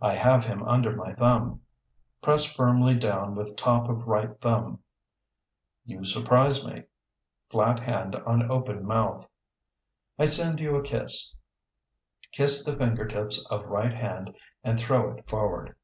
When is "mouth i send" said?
8.84-10.58